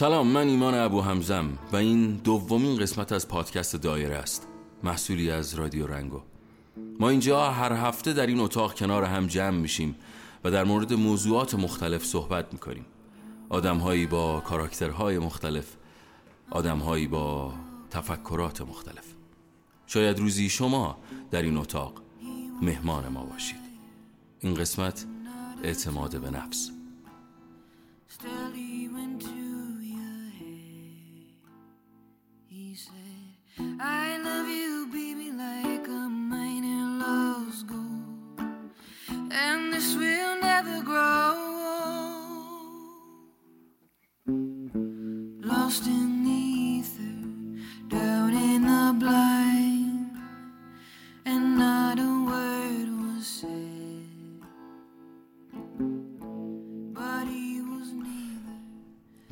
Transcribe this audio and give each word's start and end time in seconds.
سلام 0.00 0.26
من 0.26 0.48
ایمان 0.48 0.74
ابو 0.74 1.00
همزم 1.00 1.58
و 1.72 1.76
این 1.76 2.16
دومین 2.16 2.76
قسمت 2.76 3.12
از 3.12 3.28
پادکست 3.28 3.76
دایره 3.76 4.16
است 4.16 4.46
محصولی 4.82 5.30
از 5.30 5.54
رادیو 5.54 5.86
رنگو. 5.86 6.20
ما 7.00 7.08
اینجا 7.08 7.50
هر 7.50 7.72
هفته 7.72 8.12
در 8.12 8.26
این 8.26 8.40
اتاق 8.40 8.74
کنار 8.74 9.04
هم 9.04 9.26
جمع 9.26 9.58
میشیم 9.58 9.94
و 10.44 10.50
در 10.50 10.64
مورد 10.64 10.92
موضوعات 10.92 11.54
مختلف 11.54 12.04
صحبت 12.04 12.52
می‌کنیم. 12.52 12.84
آدمهایی 13.48 14.06
با 14.06 14.40
کاراکترهای 14.40 15.18
مختلف 15.18 15.76
آدمهایی 16.50 17.06
با 17.06 17.52
تفکرات 17.90 18.60
مختلف. 18.60 19.04
شاید 19.86 20.18
روزی 20.18 20.48
شما 20.48 20.98
در 21.30 21.42
این 21.42 21.56
اتاق 21.56 22.02
مهمان 22.62 23.08
ما 23.08 23.24
باشید. 23.24 23.60
این 24.40 24.54
قسمت 24.54 25.06
اعتماد 25.62 26.20
به 26.20 26.30
نفس. 26.30 26.70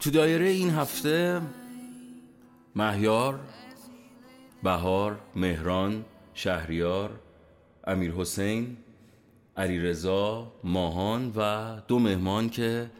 تو 0.01 0.11
دایره 0.11 0.49
این 0.49 0.71
هفته 0.71 1.43
مهیار 2.77 3.41
بهار 4.63 5.21
مهران 5.37 6.05
شهریار 6.35 7.21
امیر 7.87 8.13
حسین 8.13 8.77
علی 9.57 9.79
رضا 9.79 10.53
ماهان 10.65 11.33
و 11.37 11.81
دو 11.89 11.99
مهمان 11.99 12.51
که 12.51 12.91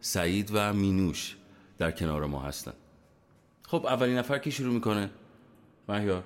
سعید 0.00 0.50
و 0.52 0.72
مینوش 0.72 1.36
در 1.78 1.90
کنار 1.90 2.26
ما 2.26 2.42
هستن. 2.42 2.72
خب 3.70 3.86
اولین 3.86 4.18
نفر 4.18 4.38
کی 4.38 4.50
شروع 4.50 4.74
می‌کنه؟ 4.74 5.10
مهیار. 5.88 6.22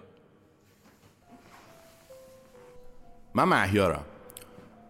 من 3.35 3.45
مهیارم. 3.45 4.05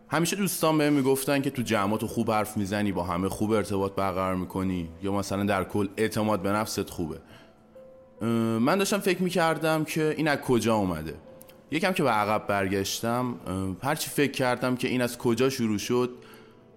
همیشه 0.08 0.36
دوستان 0.36 0.78
بهم 0.78 0.92
می‌گفتن 0.92 1.42
که 1.42 1.50
تو 1.50 1.62
جمعات 1.62 2.06
خوب 2.06 2.30
حرف 2.30 2.56
می‌زنی 2.56 2.92
با 2.92 3.02
همه 3.02 3.28
خوب 3.28 3.50
ارتباط 3.50 3.92
برقرار 3.92 4.34
می‌کنی 4.34 4.88
یا 5.02 5.12
مثلا 5.12 5.44
در 5.44 5.64
کل 5.64 5.88
اعتماد 5.96 6.42
به 6.42 6.52
نفست 6.52 6.90
خوبه. 6.90 7.18
من 8.58 8.78
داشتم 8.78 8.98
فکر 8.98 9.22
می‌کردم 9.22 9.84
که 9.84 10.14
این 10.16 10.28
از 10.28 10.38
کجا 10.38 10.74
اومده. 10.74 11.14
یکم 11.70 11.92
که 11.92 12.02
به 12.02 12.10
عقب 12.10 12.46
برگشتم 12.46 13.34
هرچی 13.82 14.10
فکر 14.10 14.32
کردم 14.32 14.76
که 14.76 14.88
این 14.88 15.02
از 15.02 15.18
کجا 15.18 15.50
شروع 15.50 15.78
شد 15.78 16.10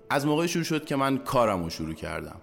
از 0.10 0.26
موقع 0.26 0.46
شروع 0.46 0.64
شد 0.64 0.86
که 0.86 0.96
من 0.96 1.18
کارم 1.18 1.64
رو 1.64 1.70
شروع 1.70 1.94
کردم. 1.94 2.42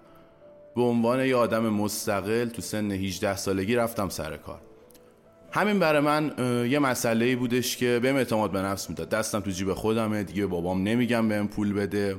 به 0.75 0.81
عنوان 0.81 1.25
یه 1.25 1.35
آدم 1.35 1.69
مستقل 1.69 2.45
تو 2.45 2.61
سن 2.61 2.91
18 2.91 3.35
سالگی 3.35 3.75
رفتم 3.75 4.09
سر 4.09 4.37
کار. 4.37 4.61
همین 5.51 5.79
برای 5.79 6.01
من 6.01 6.33
یه 6.69 6.79
مسئله 6.79 7.35
بودش 7.35 7.77
که 7.77 7.99
بهم 8.03 8.15
اعتماد 8.15 8.51
به 8.51 8.61
نفس 8.61 8.89
می‌داد. 8.89 9.09
دستم 9.09 9.39
تو 9.39 9.51
جیب 9.51 9.73
خودمه 9.73 10.23
دیگه 10.23 10.45
بابام 10.45 10.83
نمیگم 10.83 11.27
بهم 11.27 11.47
پول 11.47 11.73
بده 11.73 12.15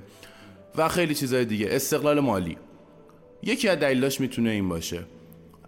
و 0.76 0.88
خیلی 0.88 1.14
چیزای 1.14 1.44
دیگه. 1.44 1.66
استقلال 1.70 2.20
مالی. 2.20 2.58
یکی 3.42 3.68
از 3.68 3.78
دلیلاش 3.78 4.20
می‌تونه 4.20 4.50
این 4.50 4.68
باشه. 4.68 5.04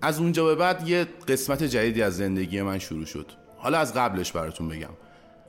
از 0.03 0.21
اونجا 0.21 0.45
به 0.45 0.55
بعد 0.55 0.89
یه 0.89 1.07
قسمت 1.29 1.63
جدیدی 1.63 2.03
از 2.03 2.17
زندگی 2.17 2.63
من 2.63 2.79
شروع 2.79 3.05
شد. 3.05 3.27
حالا 3.57 3.79
از 3.79 3.95
قبلش 3.95 4.33
براتون 4.33 4.69
بگم. 4.69 4.95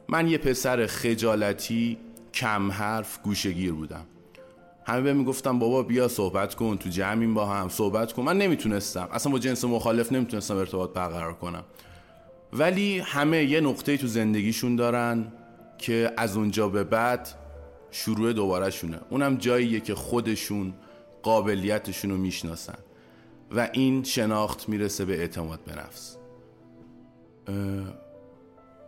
من 0.09 0.27
یه 0.27 0.37
پسر 0.37 0.85
خجالتی 0.85 1.97
کم 2.33 2.71
حرف 2.71 3.19
گوشگیر 3.23 3.71
بودم. 3.73 4.05
همه 4.87 5.01
به 5.01 5.13
می‌گفتم 5.13 5.59
بابا 5.59 5.83
بیا 5.83 6.07
صحبت 6.07 6.55
کن 6.55 6.77
تو 6.77 6.89
جمعیم 6.89 7.33
با 7.33 7.45
هم 7.45 7.69
صحبت 7.69 8.13
کن. 8.13 8.23
من 8.23 8.37
نمی‌تونستم. 8.37 9.07
اصلا 9.11 9.31
با 9.31 9.39
جنس 9.39 9.65
مخالف 9.65 10.11
نمی‌تونستم 10.11 10.57
ارتباط 10.57 10.93
برقرار 10.93 11.33
کنم. 11.33 11.63
ولی 12.53 12.99
همه 12.99 13.43
یه 13.43 13.61
نقطه 13.61 13.97
تو 13.97 14.07
زندگیشون 14.07 14.75
دارن 14.75 15.31
که 15.77 16.11
از 16.17 16.37
اونجا 16.37 16.69
به 16.69 16.83
بعد 16.83 17.27
شروع 17.91 18.33
دوباره 18.33 18.69
شونه 18.69 18.99
اونم 19.09 19.37
جاییه 19.37 19.79
که 19.79 19.95
خودشون 19.95 20.73
قابلیتشون 21.23 22.11
رو 22.11 22.17
می‌شناسن 22.17 22.77
و 23.51 23.69
این 23.73 24.03
شناخت 24.03 24.69
می‌رسه 24.69 25.05
به 25.05 25.19
اعتماد 25.19 25.59
به 25.59 25.75
نفس. 25.75 26.17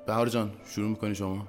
بهار 0.07 0.29
جان 0.29 0.51
شروع 0.65 0.89
می‌کنی 0.89 1.15
شما؟ 1.15 1.47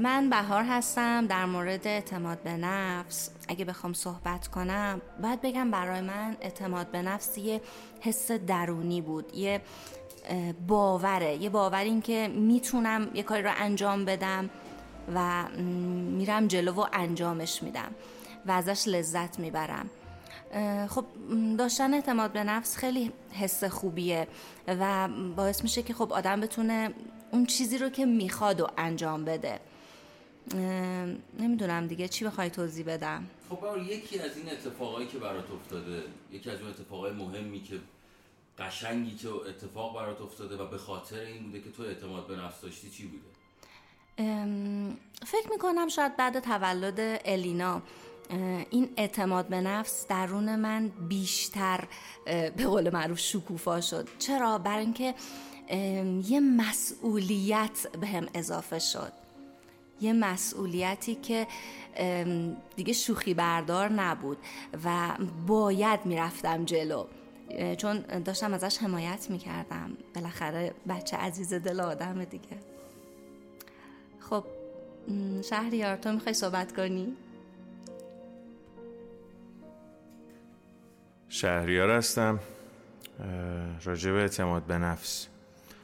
من 0.00 0.30
بهار 0.30 0.64
هستم 0.64 1.26
در 1.26 1.44
مورد 1.44 1.86
اعتماد 1.86 2.42
به 2.42 2.56
نفس. 2.56 3.30
اگه 3.48 3.64
بخوام 3.64 3.92
صحبت 3.92 4.48
کنم 4.48 5.00
باید 5.22 5.40
بگم 5.40 5.70
برای 5.70 6.00
من 6.00 6.36
اعتماد 6.40 6.90
به 6.90 7.02
نفس 7.02 7.38
یه 7.38 7.60
حس 8.00 8.30
درونی 8.32 9.00
بود 9.00 9.34
یه 9.34 9.60
باوره. 10.66 11.36
یه 11.36 11.50
باور 11.50 11.82
این 11.84 12.02
که 12.02 12.28
می‌تونم 12.34 13.10
یه 13.14 13.22
کاری 13.22 13.42
رو 13.42 13.50
انجام 13.56 14.04
بدم 14.04 14.50
و 15.14 15.48
میرم 16.18 16.46
جلو 16.46 16.72
و 16.72 16.86
انجامش 16.92 17.62
میدم 17.62 17.90
و 18.46 18.50
ازش 18.50 18.88
لذت 18.88 19.38
می‌برم. 19.38 19.90
خب 20.88 21.04
داشتن 21.58 21.94
اعتماد 21.94 22.32
به 22.32 22.44
نفس 22.44 22.76
خیلی 22.76 23.12
حس 23.32 23.64
خوبیه 23.64 24.28
و 24.68 25.08
باعث 25.36 25.62
میشه 25.62 25.82
که 25.82 25.94
خب 25.94 26.12
آدم 26.12 26.40
بتونه 26.40 26.90
اون 27.32 27.46
چیزی 27.46 27.78
رو 27.78 27.88
که 27.88 28.06
می‌خواد 28.06 28.60
و 28.60 28.66
انجام 28.78 29.24
بده. 29.24 29.60
نمی‌دونم 31.38 31.86
دیگه 31.86 32.08
چی 32.08 32.24
بخوای 32.24 32.50
توضیح 32.50 32.86
بدم؟ 32.86 33.26
خب 33.50 33.58
یکی 33.88 34.18
از 34.18 34.36
این 34.36 34.50
اتفاقایی 34.50 35.06
که 35.06 35.18
برات 35.18 35.50
افتاده 35.50 36.02
یکی 36.32 36.50
از 36.50 36.60
اون 36.60 36.70
اتفاقای 36.70 37.12
مهمی 37.12 37.62
که 37.62 37.80
قشنگی 38.58 39.16
که 39.16 39.28
اتفاق 39.28 39.96
برات 39.96 40.20
افتاده 40.20 40.56
و 40.56 40.66
به 40.66 40.78
خاطر 40.78 41.20
این 41.20 41.42
بوده 41.42 41.60
که 41.60 41.70
تو 41.70 41.82
اعتماد 41.82 42.26
به 42.26 42.36
نفس 42.36 42.60
داشتی 42.60 42.90
چی 42.90 43.06
بوده؟ 43.06 43.24
فکر 45.26 45.50
می‌کنم 45.50 45.88
شاید 45.88 46.16
بعد 46.16 46.40
تولد 46.40 47.20
الینا 47.24 47.82
این 48.70 48.88
اعتماد 48.96 49.48
به 49.48 49.60
نفس 49.60 50.06
درون 50.06 50.56
من 50.56 50.88
بیشتر 50.88 51.84
به 52.24 52.66
قول 52.66 52.90
معروف 52.90 53.18
شکوفا 53.18 53.80
شد. 53.80 54.08
چرا؟ 54.18 54.58
برای 54.58 54.84
اینکه 54.84 55.14
یه 56.24 56.40
مسئولیت 56.40 57.86
به 58.00 58.06
هم 58.06 58.26
اضافه 58.34 58.78
شد. 58.78 59.12
یه 60.00 60.12
مسئولیتی 60.12 61.14
که 61.14 61.46
دیگه 62.76 62.92
شوخی 62.92 63.34
بردار 63.34 63.92
نبود 63.92 64.38
و 64.84 65.16
باید 65.46 66.06
می‌رفتم 66.06 66.64
جلو. 66.64 67.06
چون 67.76 68.00
داشتم 68.00 68.54
ازش 68.54 68.78
حمایت 68.78 69.30
می‌کردم. 69.30 69.96
بالاخره 70.14 70.74
بچه 70.88 71.16
عزیز 71.16 71.54
دل 71.54 71.80
آدم 71.80 72.24
دیگه. 72.24 72.58
خب 74.20 74.44
شهریار 75.44 75.96
تو 75.96 76.12
می‌خوای 76.12 76.34
صحبت 76.34 76.76
کنی؟ 76.76 77.16
شهریار 81.28 81.90
هستم. 81.90 82.40
راجب 83.84 84.14
اعتماد 84.14 84.62
به 84.62 84.78
نفس. 84.78 85.28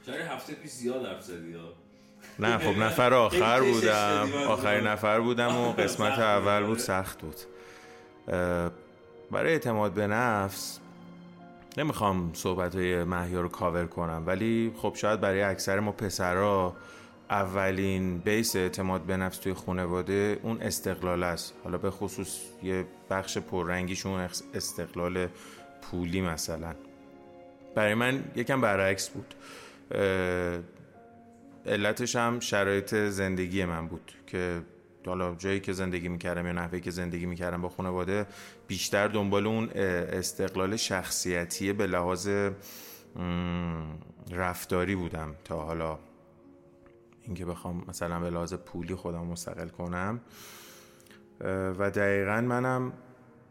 چرا 0.05 0.25
هفته 0.25 0.53
پیش 0.53 0.71
زیاد 0.71 1.05
حرف 1.05 1.29
نه 2.39 2.57
خب 2.57 2.79
نفر 2.83 3.13
آخر 3.13 3.61
بودم. 3.61 4.29
آخرین 4.47 4.87
نفر 4.87 5.19
بودم 5.19 5.55
و 5.57 5.71
قسمت 5.81 6.19
اول 6.19 6.63
بود 6.63 6.77
سخت 6.77 7.21
بود. 7.21 7.35
برای 9.31 9.53
اعتماد 9.53 9.93
به 9.93 10.07
نفس 10.07 10.79
نمی‌خوام 11.77 12.31
صحبت 12.33 12.75
های 12.75 13.03
محیا 13.03 13.41
رو 13.41 13.49
کاور 13.49 13.85
کنم 13.85 14.23
ولی 14.25 14.73
خب 14.77 14.93
شاید 14.95 15.21
برای 15.21 15.41
اکثر 15.41 15.79
ما 15.79 15.91
پسرا 15.91 16.75
اولین 17.29 18.17
بیس 18.17 18.55
اعتماد 18.55 19.01
به 19.01 19.17
نفس 19.17 19.37
توی 19.37 19.53
خانواده 19.53 20.39
اون 20.43 20.61
استقلال 20.61 21.23
است. 21.23 21.53
حالا 21.63 21.77
به 21.77 21.91
خصوص 21.91 22.39
یه 22.63 22.85
بخش 23.09 23.37
پررنگیشون 23.37 24.29
استقلال 24.53 25.27
پولی 25.81 26.21
مثلا. 26.21 26.75
برای 27.75 27.93
من 27.93 28.23
یکم 28.35 28.61
برعکس 28.61 29.09
بود. 29.09 29.33
علتش 31.65 32.15
هم 32.15 32.39
شرایط 32.39 32.95
زندگی 32.95 33.65
من 33.65 33.87
بود 33.87 34.11
که 34.27 34.61
حالا 35.05 35.35
جایی 35.35 35.59
که 35.59 35.73
زندگی 35.73 36.07
می‌کردم 36.07 36.45
یا 36.45 36.51
نحوهی 36.51 36.81
که 36.81 36.91
زندگی 36.91 37.25
می‌کردم 37.25 37.61
با 37.61 37.69
خانواده 37.69 38.25
بیشتر 38.67 39.07
دنبال 39.07 39.47
اون 39.47 39.69
استقلال 39.69 40.75
شخصیتی 40.75 41.73
به 41.73 41.87
لحاظ 41.87 42.29
رفتاری 44.31 44.95
بودم 44.95 45.35
تا 45.43 45.65
حالا. 45.65 45.99
اینکه 47.21 47.45
بخوام 47.45 47.85
مثلا 47.87 48.19
به 48.19 48.29
لحاظ 48.29 48.53
پولی 48.53 48.95
خودم 48.95 49.25
مستقل 49.25 49.67
کنم. 49.67 50.21
و 51.79 51.91
دقیقا 51.91 52.41
منم 52.41 52.93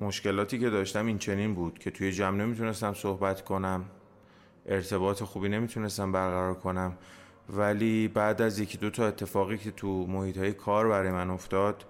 مشکلاتی 0.01 0.59
که 0.59 0.71
داشتم 0.71 1.07
این 1.07 1.19
چنین 1.19 1.55
بود 1.55 1.79
که 1.79 1.91
توی 1.91 2.13
جمع 2.13 2.37
نمی‌تونستم 2.37 2.95
صحبت 2.95 3.45
کنم. 3.45 3.85
ارتباط 4.67 5.23
خوبی 5.23 5.49
نمی‌تونستم 5.49 6.13
برقرار 6.13 6.55
کنم. 6.55 6.99
ولی 7.49 8.09
بعد 8.09 8.43
از 8.43 8.59
یکی 8.59 8.79
دو 8.79 8.91
تا 8.91 9.07
اتفاقی 9.07 9.59
که 9.59 9.71
تو 9.71 10.07
محیط 10.07 10.39
های 10.39 10.53
کار 10.53 10.89
برای 10.89 11.11
من 11.11 11.31
افتاد 11.31 11.85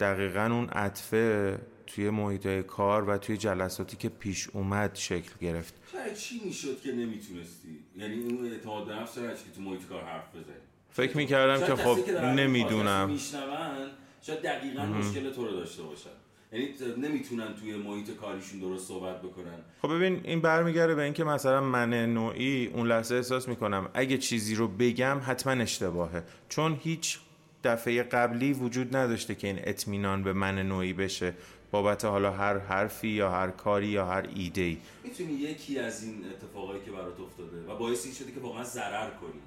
دقیقا 0.00 0.44
اون 0.44 0.68
عطفه 0.68 1.58
توی 1.86 2.10
محیط 2.10 2.46
های 2.46 2.62
کار 2.62 3.08
و 3.08 3.18
توی 3.18 3.36
جلساتی 3.36 3.96
که 3.96 4.08
پیش 4.08 4.48
اومد 4.52 4.94
شکل 4.94 5.32
گرفت. 5.40 5.74
چی 6.18 6.40
می‌شد 6.44 6.80
که 6.80 6.92
نمی‌تونستی؟ 6.92 7.84
یعنی 7.96 8.22
اون 8.22 8.52
اعتماد 8.52 8.86
به 8.86 8.94
نفس 8.94 9.14
که 9.14 9.50
تو 9.56 9.60
محیط 9.60 9.86
کار 9.88 10.04
حرف 10.04 10.30
بزنی؟ 10.30 10.54
فکر 10.90 11.16
می‌کردم 11.16 11.66
که 11.66 11.76
خب 11.76 12.10
نمی‌دونم. 12.24 13.10
میشنون 13.10 13.90
شاید 14.22 14.42
دقیقا 14.42 14.86
مشکل 14.86 15.30
تو 15.30 15.44
رو 15.44 15.52
داشته 15.52 15.82
باشن. 15.82 16.10
یعنی 16.52 16.74
نمی‌تونن 16.98 17.54
توی 17.54 17.76
محیط 17.76 18.10
کاریشون 18.10 18.60
درست 18.60 18.88
صحبت 18.88 19.22
بکنن. 19.22 19.58
خب 19.82 19.94
ببین 19.94 20.20
این 20.24 20.40
برمیگرده 20.40 20.94
به 20.94 21.02
اینکه 21.02 21.24
مثلا 21.24 21.60
من 21.60 22.14
نوعی 22.14 22.66
اون 22.66 22.86
لحظه 22.86 23.14
احساس 23.14 23.48
می‌کنم. 23.48 23.88
اگه 23.94 24.18
چیزی 24.18 24.54
رو 24.54 24.68
بگم 24.68 25.20
حتما 25.26 25.52
اشتباهه. 25.52 26.22
چون 26.48 26.78
هیچ 26.82 27.18
دفعه 27.64 28.02
قبلی 28.02 28.52
وجود 28.52 28.96
نداشته 28.96 29.34
که 29.34 29.46
این 29.46 29.58
اطمینان 29.62 30.22
به 30.22 30.32
من 30.32 30.58
نوعی 30.58 30.92
بشه 30.92 31.34
بابت 31.70 32.04
حالا 32.04 32.32
هر 32.32 32.58
حرفی 32.58 33.08
یا 33.08 33.30
هر 33.30 33.50
کاری 33.50 33.86
یا 33.86 34.06
هر 34.06 34.28
ایده 34.34 34.60
ای 34.60 34.76
می‌تونی 35.04 35.32
یکی 35.32 35.78
از 35.78 36.04
این 36.04 36.24
اتفاقایی 36.30 36.80
که 36.84 36.90
برات 36.90 37.20
افتاده 37.20 37.72
و 37.72 37.76
باعث 37.76 38.18
شده 38.18 38.32
که 38.32 38.40
واقعا 38.40 38.64
ضرر 38.64 39.10
کنی. 39.10 39.40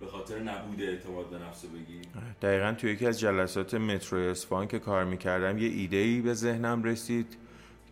به 0.00 0.06
خاطر 0.06 0.38
نبود 0.38 0.82
اعتماد 0.82 1.30
به 1.30 1.38
نفس 1.38 1.64
بگی؟ 1.64 2.00
دقیقا 2.42 2.72
توی 2.72 2.92
یکی 2.92 3.06
از 3.06 3.20
جلسات 3.20 3.74
مترو 3.74 4.18
اصفهان 4.18 4.68
که 4.68 4.78
کار 4.78 5.04
می‌کردم 5.04 5.58
یه 5.58 5.68
ایده 5.68 5.96
ای 5.96 6.20
به 6.20 6.34
ذهنم 6.34 6.84
رسید 6.84 7.36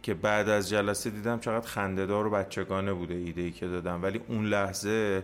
که 0.02 0.14
بعد 0.14 0.48
از 0.48 0.68
جلسه 0.68 1.10
دیدم 1.10 1.38
چقدر 1.38 1.66
خندهدار 1.66 2.26
و 2.26 2.30
بچگانه 2.30 2.92
بوده 2.92 3.14
ایده 3.14 3.40
ای 3.40 3.50
که 3.50 3.66
دادم. 3.66 4.02
ولی 4.02 4.20
اون 4.28 4.46
لحظه 4.46 5.22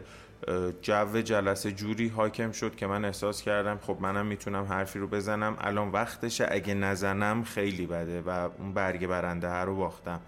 جو 0.82 1.20
جلسه 1.20 1.72
جوری 1.72 2.08
حاکم 2.08 2.52
شد 2.52 2.74
که 2.74 2.86
من 2.86 3.04
احساس 3.04 3.42
کردم 3.42 3.78
خب 3.82 3.96
منم 4.00 4.26
می‌تونم 4.26 4.64
حرفی 4.64 4.98
رو 4.98 5.06
بزنم. 5.06 5.56
الان 5.60 5.88
وقتشه 5.88 6.46
اگه 6.50 6.74
نزنم 6.74 7.44
خیلی 7.44 7.86
بده 7.86 8.20
و 8.20 8.28
اون 8.58 8.72
برگ 8.72 9.06
برنده 9.06 9.48
رو 9.48 9.76
باختم. 9.76 10.20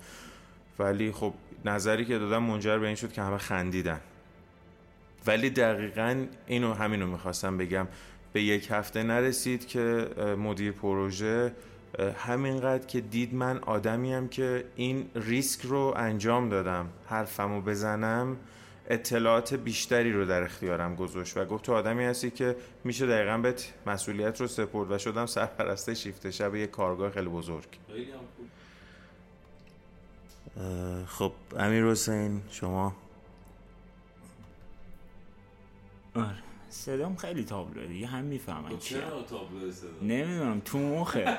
ولی 0.78 1.12
خب 1.12 1.34
نظری 1.64 2.04
که 2.04 2.18
دادم 2.18 2.42
منجر 2.42 2.78
به 2.78 2.86
این 2.86 2.96
شد 2.96 3.12
که 3.12 3.22
همه 3.22 3.38
خندیدن. 3.38 4.00
ولی 5.26 5.50
دقیقا 5.50 6.26
اینو 6.46 6.74
همینو 6.74 7.06
می‌خواستم 7.06 7.58
بگم. 7.58 7.88
به 8.32 8.42
یک 8.42 8.68
هفته 8.70 9.02
نرسید 9.02 9.66
که 9.66 10.08
مدیر 10.38 10.72
پروژه 10.72 11.52
همینقدر 12.18 12.86
که 12.86 13.00
دید 13.00 13.34
من 13.34 13.58
آدمیم 13.58 14.28
که 14.28 14.64
این 14.76 15.10
ریسک 15.14 15.60
رو 15.62 15.94
انجام 15.96 16.48
دادم 16.48 16.88
حرفمو 17.06 17.60
بزنم 17.60 18.36
اطلاعات 18.88 19.54
بیشتری 19.54 20.12
رو 20.12 20.24
در 20.24 20.42
اختیارم 20.42 20.94
گذاشت 20.94 21.36
و 21.36 21.44
گفت 21.44 21.64
تو 21.64 21.72
آدمی 21.72 22.04
هستی 22.04 22.30
که 22.30 22.56
میشه 22.84 23.06
دقیقا 23.06 23.38
بهت 23.38 23.72
مسئولیت 23.86 24.40
رو 24.40 24.46
سپرد 24.46 24.90
و 24.90 24.98
شدم 24.98 25.26
سرپرسته 25.26 25.94
شیفت 25.94 26.30
شب 26.30 26.54
یک 26.54 26.70
کارگاه 26.70 27.10
خیلی 27.10 27.28
بزرگ. 27.28 27.68
خب 31.06 31.32
امیر 31.58 31.84
حسین 31.84 32.42
شما؟ 32.50 32.96
آره. 36.14 36.37
صدام 36.69 37.16
خیلی 37.16 37.44
تابلوه 37.44 37.87
دیگه 37.87 38.06
هم 38.06 38.25
می‌فهمن 38.25 38.69
خب 38.69 38.78
چرا 38.78 39.22
تابلو 39.22 39.72
صدا؟ 39.72 39.88
نمی‌دونم 40.02 40.61
تو 40.64 40.78
مخه. 40.78 41.38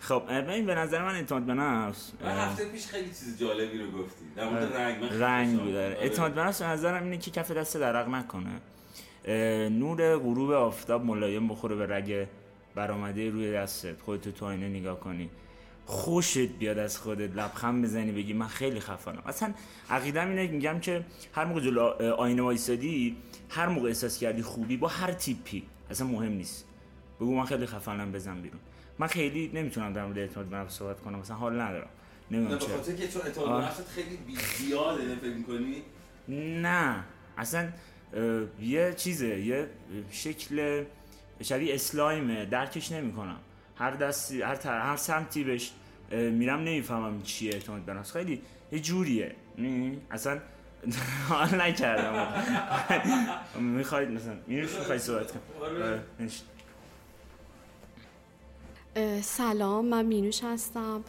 خب 0.00 0.22
ببین 0.28 0.66
به 0.66 0.74
نظر 0.74 1.04
من 1.04 1.14
اعتماد 1.14 1.42
به 1.42 1.54
نفس 1.54 2.12
هفته 2.24 2.64
پیش 2.64 2.86
خیلی 2.86 3.08
چیز 3.08 3.38
جالبی 3.40 3.78
رو 3.78 3.90
گفتی. 3.90 4.24
در 4.36 4.48
مورد 4.48 4.76
رنگ 4.76 5.02
من 5.04 5.20
رنگ 5.20 5.72
داره 5.72 5.96
اعتماد 6.00 6.34
به 6.34 6.40
نفس 6.40 6.62
به 6.62 6.68
نظرم 6.68 7.04
اینه 7.04 7.18
که 7.18 7.30
کف 7.30 7.50
دست 7.50 7.76
درق 7.76 8.08
نکنه. 8.08 8.60
نور 9.68 10.16
غروب 10.16 10.50
آفتاب 10.50 11.04
ملایم 11.04 11.48
بخوره 11.48 11.76
به 11.76 11.86
رگ 11.86 12.26
برآمده 12.74 13.30
روی 13.30 13.52
دستت. 13.52 14.00
خودت 14.00 14.28
تو 14.28 14.46
آینه 14.46 14.68
نگاه 14.68 15.00
کنی. 15.00 15.30
خوشت 15.90 16.38
بیاد 16.38 16.78
از 16.78 16.98
خودت 16.98 17.36
لبخند 17.36 17.84
بزنی 17.84 18.12
بگی 18.12 18.32
من 18.32 18.46
خیلی 18.46 18.80
خفنم. 18.80 19.22
اصلا 19.26 19.54
عقیدم 19.90 20.28
اینه 20.28 20.46
میگم 20.46 20.80
که 20.80 21.04
هر 21.34 21.44
موقع 21.44 21.60
جلو 21.60 21.80
آینه 22.12 22.42
وایسادی 22.42 23.16
هر 23.48 23.68
موقع 23.68 23.88
احساس 23.88 24.18
کردی 24.18 24.42
خوبی 24.42 24.76
با 24.76 24.88
هر 24.88 25.12
تیپی 25.12 25.62
اصلا 25.90 26.06
مهم 26.06 26.32
نیست. 26.32 26.64
بگو 27.20 27.34
من 27.34 27.44
خیلی 27.44 27.66
خفنم 27.66 28.12
بزن 28.12 28.40
بیرون. 28.40 28.60
من 28.98 29.06
خیلی 29.06 29.50
نمی‌تونم 29.54 29.92
در 29.92 30.04
مورد 30.04 30.18
اعتماد 30.18 30.46
به 30.46 30.56
نفس 30.56 30.78
صحبت 30.78 31.00
کنم 31.00 31.18
مثلا 31.18 31.36
حال 31.36 31.60
ندارم. 31.60 31.88
نمی‌دونم 32.30 32.58
چرا. 32.58 32.76
خاطر 32.76 32.92
که 32.92 33.08
چون 33.08 33.22
اعتماد 33.22 33.60
به 33.60 33.66
نفست 33.66 33.88
خیلی 33.88 34.18
زیاده 34.58 35.16
فکر 35.16 35.34
می‌کنی؟ 35.34 35.82
نه. 36.62 37.04
اصلا 37.38 37.68
یه 38.60 38.94
چیزه 38.96 39.40
یه 39.40 39.68
شکل 40.10 40.84
شبیه 41.42 41.74
اسلایمه 41.74 42.44
درکش 42.44 42.92
نمی‌کنم. 42.92 43.38
هر 43.76 43.90
دستی 43.90 44.42
هر. 44.42 44.56
هر 44.64 44.96
سمتی 44.96 45.44
بهش 45.44 45.72
میرم 46.10 46.60
نمی‌فهمم 46.60 47.22
چیه 47.22 47.54
اعتماد 47.54 47.80
به 47.80 47.94
نفس. 47.94 48.12
خیلی 48.12 48.42
یه 48.72 48.80
جوریه. 48.80 49.34
اصلا 50.10 50.40
حال 51.28 51.60
نکردم. 51.60 52.32
می‌خواید 53.60 54.10
مثلا 54.10 54.36
مینوش 54.46 54.74
می‌خواید 54.74 55.00
صحبت 55.00 55.32
کنم 55.32 56.30
سلام 59.22 59.86
من 59.86 60.06
مینوش 60.06 60.44
هستم. 60.44 61.04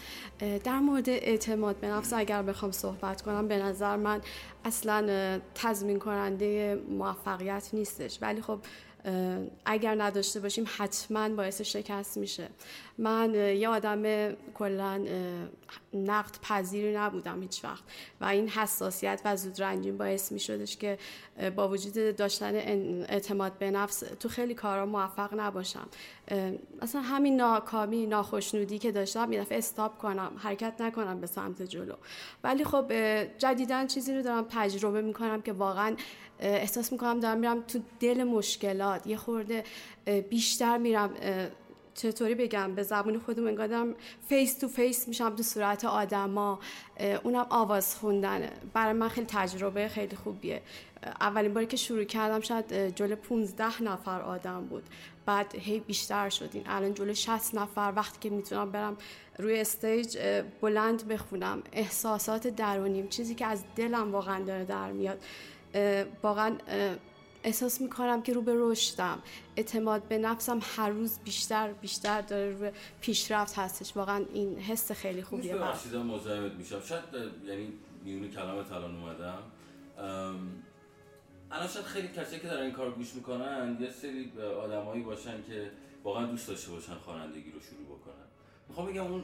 در 0.64 0.80
مورد 0.80 1.10
اعتماد 1.10 1.76
به 1.76 1.88
نفس 1.88 2.14
اگر 2.14 2.42
بخوام 2.42 2.72
صحبت 2.72 3.22
کنم 3.22 3.48
به 3.48 3.58
نظر 3.58 3.96
من 3.96 4.22
اصلا 4.66 5.40
تضمین 5.56 6.00
کننده 6.00 6.82
موفقیت 6.90 7.70
نیستش. 7.74 8.18
ولی 8.22 8.42
خب 8.42 8.60
اگر 9.66 9.96
نداشته 10.04 10.40
باشیم 10.40 10.66
حتما 10.78 11.30
باعث 11.30 11.62
شکست 11.62 12.18
میشه. 12.18 12.48
من 12.98 13.34
یه 13.34 13.70
آدم 13.70 14.32
کلا 14.54 15.06
نقد 15.94 16.36
پذیری 16.42 16.96
نبودم 16.98 17.42
هیچ 17.42 17.64
وقت 17.64 17.84
و 18.22 18.26
این 18.26 18.50
حساسیت 18.50 19.22
و 19.26 19.36
زود 19.36 19.62
رنجین 19.62 19.98
باعث 19.98 20.32
میشدش 20.32 20.78
که 20.78 20.98
با 21.56 21.70
وجود 21.70 22.16
داشتن 22.16 22.56
اعتماد 22.56 23.58
به 23.58 23.72
نفس 23.72 24.00
تو 24.00 24.30
خیلی 24.30 24.54
کارا 24.54 24.86
موفق 24.86 25.40
نباشم. 25.40 25.88
مثلا 26.82 27.02
همین 27.02 27.36
ناکامی 27.36 28.06
ناخشنودی 28.06 28.80
که 28.80 28.92
داشتم 28.92 29.34
یه 29.34 29.42
دفعه 29.42 29.58
استاپ 29.58 29.98
کنم 29.98 30.32
حرکت 30.38 30.74
نکنم 30.80 31.22
به 31.22 31.28
سمت 31.28 31.62
جلو. 31.62 31.96
ولی 32.44 32.64
خب 32.64 32.94
جدیدا 33.38 33.86
چیزی 33.86 34.16
رو 34.16 34.22
دارم 34.22 34.46
تجربه 34.50 35.02
می‌کنم 35.02 35.42
که 35.42 35.54
واقعا 35.54 35.96
احساس 36.42 36.92
می‌کنم 36.92 37.20
دارم 37.20 37.38
میرم 37.38 37.62
تو 37.62 37.80
دل 38.00 38.24
مشکلات 38.24 39.08
یه 39.08 39.18
خورده 39.18 39.64
بیشتر 40.30 40.78
میرم 40.78 41.14
چطوری 41.94 42.36
بگم 42.36 42.76
به 42.76 42.84
زبون 42.84 43.20
خودم 43.20 43.48
انگار 43.48 43.96
face 44.28 44.58
to 44.58 44.68
face 44.68 45.08
میشم 45.08 45.36
تو 45.36 45.44
صورت 45.44 45.86
آدما 45.86 46.60
اونم 47.24 47.46
آواز 47.50 47.96
خوندنه 47.96 48.50
برای 48.74 48.94
من 48.94 49.08
خیلی 49.08 49.28
تجربه 49.30 49.88
خیلی 49.88 50.16
خوبیه 50.16 50.62
اولین 51.22 51.54
باری 51.54 51.66
که 51.66 51.78
شروع 51.78 52.04
کردم 52.04 52.40
شاید 52.40 52.96
جلو 52.96 53.16
15 53.16 53.84
نفر 53.84 54.22
آدم 54.22 54.66
بود 54.66 54.84
بعد 55.26 55.56
هی 55.56 55.80
بیشتر 55.80 56.30
شدن 56.30 56.64
الان 56.66 56.94
جلو 56.94 57.14
60 57.14 57.56
نفر 57.56 57.94
وقتی 57.96 58.18
که 58.20 58.36
می‌تونم 58.36 58.72
برم 58.72 58.98
روی 59.38 59.60
stage 59.60 60.18
بلند 60.62 61.08
بخونم 61.08 61.64
احساسات 61.74 62.48
درونیم 62.48 63.08
چیزی 63.08 63.36
که 63.36 63.46
از 63.46 63.64
دلم 63.76 64.12
واقعا 64.12 64.44
داره 64.44 64.66
در 64.66 64.92
میاد 64.92 65.24
واقعا 66.24 66.58
احساس 67.44 67.82
می‌کنم 67.82 68.22
که 68.22 68.34
رو 68.34 68.42
به 68.42 68.54
رشدم. 68.56 69.20
اعتماد 69.56 70.04
به 70.04 70.18
نفسم 70.18 70.60
هر 70.62 70.90
روز 70.90 71.20
بیشتر 71.20 71.74
بیشتر 71.74 72.22
داره 72.22 72.58
رو 72.58 72.72
پیشرفت 73.02 73.60
هستش. 73.60 73.98
واقعا 73.98 74.26
این 74.34 74.60
حس 74.60 74.92
خیلی 74.92 75.24
خوبیه. 75.24 75.56
من 75.56 76.02
مزاحمت 76.02 76.52
میشم. 76.52 76.82
شاید 76.82 77.04
یعنی 77.46 77.74
میون 78.04 78.32
کلامت 78.32 78.72
الان 78.72 78.96
اومدم. 78.96 79.40
الان 81.52 81.68
شاید 81.68 81.86
خیلی 81.86 82.08
کسی 82.08 82.40
که 82.40 82.48
دارن 82.48 82.64
این 82.64 82.72
کار 82.72 82.92
گوش 82.92 83.14
می‌کنن 83.16 83.78
یه 83.82 83.92
سری 83.92 84.32
آدمایی 84.64 85.04
باشن 85.04 85.44
که 85.48 85.72
واقعا 86.04 86.26
دوست 86.26 86.48
داشته 86.48 86.72
باشن 86.72 86.96
خوانندگی 86.96 87.52
رو 87.52 87.60
شروع 87.60 87.86
بکنن. 87.86 88.26
می‌خوام 88.70 88.88
بگم 88.88 89.12
اون 89.12 89.24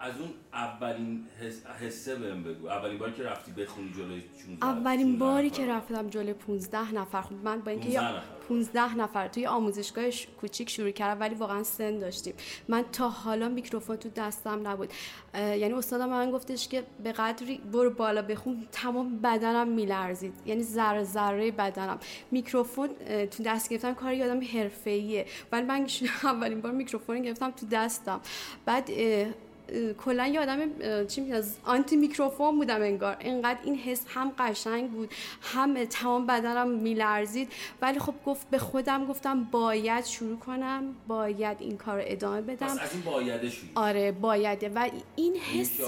از 0.00 0.12
اون 0.20 0.30
اولین 0.52 1.24
حس... 1.40 1.66
حسه 1.66 2.14
بهم 2.16 2.42
بگو. 2.42 2.68
اولین 2.68 2.98
باری 2.98 3.12
که 3.12 3.22
رفتی 3.22 3.52
بخونی 3.52 3.92
جلوی 3.96 4.22
16 4.46 4.64
اولین 4.66 5.06
16 5.06 5.18
باری 5.18 5.46
نفر. 5.48 5.56
که 5.56 5.66
رفتم 5.66 6.08
جلوی 6.08 6.32
15 6.32 6.94
نفر. 6.94 7.20
خب 7.22 7.32
من 7.32 7.60
با 7.60 7.70
اینکه 7.70 7.86
15 7.86 8.02
یا- 8.02 8.16
نفر. 8.16 8.22
15 8.48 8.94
نفر. 8.94 9.28
توی 9.28 9.46
آموزشگاه 9.46 10.04
کوچیک 10.40 10.70
شروع 10.70 10.90
کردم 10.90 11.20
ولی 11.20 11.34
واقعا 11.34 11.62
سن 11.62 11.98
داشتیم. 11.98 12.34
من 12.68 12.84
تا 12.92 13.08
حالا 13.08 13.48
میکروفون 13.48 13.96
تو 13.96 14.08
دستم 14.08 14.68
نبود. 14.68 14.90
یعنی 15.34 15.72
استادم 15.72 16.08
من 16.08 16.30
گفتش 16.30 16.68
که 16.68 16.84
به 17.02 17.12
قدری 17.12 17.58
برو 17.72 17.90
بالا 17.90 18.22
بخون 18.22 18.66
تمام 18.72 19.18
بدنم 19.18 19.68
میلرزید. 19.68 20.34
یعنی 20.46 20.62
ذره 20.62 21.04
ذره 21.04 21.50
بدنم. 21.50 21.98
میکروفون 22.30 22.88
تو 23.30 23.42
دست 23.42 23.68
گرفتن 23.70 23.94
کار 23.94 24.12
یادم 24.12 24.40
حرفه‌ایه. 24.46 25.26
ولی 25.52 25.66
من 25.66 25.86
اولین 26.24 26.60
بار 26.60 26.72
میکروفون 26.72 27.22
گرفتم 27.22 27.50
تو 27.50 27.66
دستم. 27.66 28.20
بعد 28.66 28.90
کلا 30.04 30.26
یه 30.26 30.40
آدم 30.40 30.58
چی 31.06 31.20
میگن 31.20 31.42
آنتی 31.64 31.96
میکروفون 31.96 32.58
بودم 32.58 32.82
انگار. 32.82 33.16
انقدر 33.20 33.58
این 33.64 33.76
حس 33.76 34.02
هم 34.08 34.32
قشنگ 34.38 34.90
بود 34.90 35.10
هم 35.42 35.84
تمام 35.84 36.26
بدنم 36.26 36.68
میلرزید. 36.68 37.52
ولی 37.82 37.98
خب 37.98 38.14
گفت 38.26 38.50
به 38.50 38.58
خودم 38.58 39.06
گفتم 39.06 39.44
باید 39.44 40.04
شروع 40.04 40.38
کنم 40.38 40.94
باید 41.08 41.56
این 41.60 41.76
کار 41.76 41.96
رو 41.96 42.04
ادامه 42.06 42.40
بدم. 42.40 42.66
از 42.66 42.78
این 42.92 43.02
بایده 43.02 43.50
شروع. 43.50 43.70
آره 43.74 44.12
بایده. 44.12 44.68
و 44.68 44.88
این 45.16 45.36
حس 45.36 45.80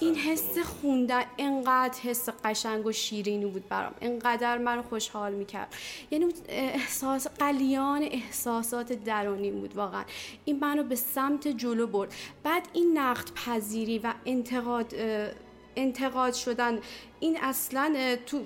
این 0.00 0.14
حس. 0.14 0.58
خوندن 0.58 1.22
انقدر 1.38 1.98
حس 2.02 2.28
قشنگ 2.44 2.86
و 2.86 2.92
شیرینی 2.92 3.46
بود 3.46 3.68
برام. 3.68 3.92
انقدر 4.00 4.58
منو 4.58 4.82
خوشحال 4.82 5.32
می‌کرد. 5.32 5.74
یعنی 6.10 6.26
احساس 6.48 7.26
قلیان 7.26 8.02
احساسات 8.02 8.92
درونی 8.92 9.50
بود 9.50 9.76
واقعا. 9.76 10.04
این 10.44 10.60
منو 10.60 10.82
به 10.82 10.96
سمت 10.96 11.48
جلو 11.48 11.86
برد. 11.86 12.14
بعد 12.42 12.68
این 12.72 12.98
نقد 13.12 13.34
پذیری 13.34 13.98
و 13.98 14.14
انتقاد 14.24 14.94
انتقاد 15.76 16.32
شدن 16.32 16.78
این 17.22 17.38
اصلا 17.42 18.16
تو 18.26 18.42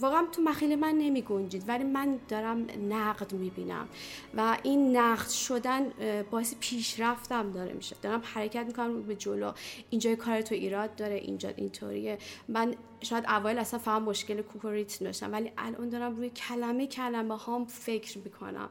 واقعا 0.00 0.26
تو 0.32 0.42
مخیل 0.42 0.76
من 0.76 0.94
نمی 0.94 1.22
گنجید 1.22 1.68
ولی 1.68 1.84
من 1.84 2.18
دارم 2.28 2.66
نقد 2.90 3.32
می‌بینم 3.32 3.88
و 4.36 4.58
این 4.62 4.96
نقد 4.96 5.28
شدن 5.28 5.92
باعث 6.30 6.54
پیشرفتم 6.60 7.52
داره 7.52 7.72
میشه. 7.72 7.96
دارم 8.02 8.22
حرکت 8.34 8.66
می‌کنم 8.66 9.02
به 9.02 9.14
جلو 9.14 9.52
اینجا 9.90 10.14
کار 10.14 10.42
تو 10.42 10.54
ایراد 10.54 10.96
داره 10.96 11.14
اینجا 11.14 11.48
اینطوریه. 11.48 12.18
من 12.48 12.74
شاید 13.00 13.24
اول 13.24 13.58
اصلا 13.58 13.78
فهم 13.78 14.02
مشکل 14.02 14.42
کوک 14.42 14.64
و 14.64 14.68
ریتم 14.68 15.04
داشتم 15.04 15.32
ولی 15.32 15.52
الان 15.58 15.88
دارم 15.88 16.16
روی 16.16 16.30
کلمه 16.30 16.86
کلمه 16.86 17.36
هام 17.36 17.64
فکر 17.64 18.18
می‌کنم. 18.18 18.68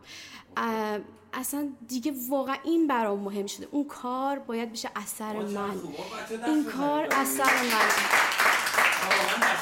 اصلا 1.33 1.69
دیگه 1.87 2.13
واقعا 2.29 2.57
این 2.63 2.87
برام 2.87 3.19
مهم 3.19 3.45
شده. 3.45 3.67
اون 3.71 3.87
کار 3.87 4.39
باید 4.39 4.71
بشه 4.71 4.89
اثر 4.95 5.33
من. 5.33 5.75
دست 5.75 6.47
این. 6.47 6.65
کار 6.65 7.07
اثر 7.11 7.43
من. 7.43 8.42
Thank 9.39 9.45
you. 9.45 9.52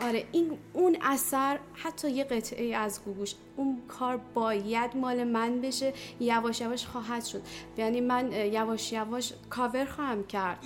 آره 0.00 0.24
این 0.32 0.58
اون 0.72 0.96
اثر 1.02 1.58
حتی 1.74 2.10
یه 2.10 2.24
قطعه 2.24 2.76
از 2.76 3.00
گوگوش 3.04 3.34
اون 3.56 3.82
کار 3.88 4.20
باید 4.34 4.96
مال 4.96 5.24
من 5.24 5.60
بشه 5.60 5.92
یواش 6.20 6.60
یواش 6.60 6.86
خواهد 6.86 7.24
شد. 7.24 7.42
یعنی 7.76 8.00
من 8.00 8.32
یواش 8.32 8.92
یواش 8.92 9.32
کاور 9.50 9.84
خواهم 9.84 10.26
کرد. 10.26 10.58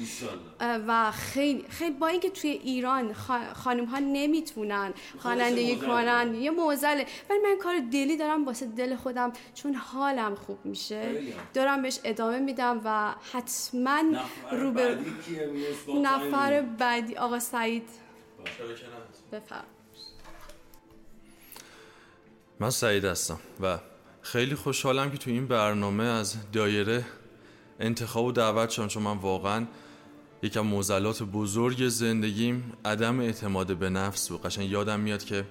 و 0.61 1.11
خیلی 1.11 1.65
خیلی 1.69 1.91
با 1.91 2.07
اینکه 2.07 2.31
توی 2.31 2.51
ایران 2.51 3.13
خانم 3.55 3.85
ها 3.85 3.99
نمی‌تونن 3.99 4.95
خوانندگی 5.19 5.77
کنن 5.77 6.35
یه 6.35 6.51
موزله. 6.51 7.07
ولی 7.31 7.39
من 7.39 7.57
کار 7.63 7.79
دلی 7.79 8.17
دارم 8.17 8.45
واسه 8.45 8.67
دل 8.67 8.97
خودم 8.97 9.33
چون 9.55 9.75
حالم 9.75 10.35
خوب 10.35 10.59
میشه. 10.65 11.23
دارم 11.55 11.83
بهش 11.83 11.99
ادامه 12.05 12.39
میدم 12.39 12.81
و 12.85 13.15
حتما 13.33 14.01
نفر 14.01 14.57
رو 14.57 14.73
به 14.73 14.95
بعدی 14.95 15.11
میرس 15.53 15.77
با 15.87 15.95
نفر 15.95 16.51
تایم؟ 16.51 16.79
بعدی 16.93 17.17
آقا 17.17 17.39
سعید. 17.39 17.89
بفرم. 19.33 19.65
من 22.61 22.71
سعید 22.71 23.05
هستم 23.05 23.39
و 23.61 23.79
خیلی 24.23 24.55
خوشحالم 24.55 25.11
که 25.11 25.19
تو 25.19 25.31
این 25.31 25.47
برنامه 25.47 26.05
از 26.05 26.37
دایره 26.53 27.05
انتخاب 27.81 28.25
و 28.25 28.33
دعوت 28.33 28.71
شدم 28.71 28.89
چون 28.89 29.03
من 29.03 29.17
واقعا 29.17 29.67
یکم 30.43 30.61
موزلات 30.61 31.23
بزرگ 31.23 31.89
زندگیم 31.89 32.73
عدم 32.85 33.21
اعتماد 33.21 33.77
به 33.77 33.91
نفس 33.91 34.29
بود. 34.29 34.43
قشنگ 34.43 34.71
یادم 34.71 35.01
میاد 35.01 35.25
که 35.25 35.45